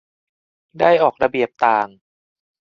[0.79, 1.87] ได้ออกระเบียบต่าง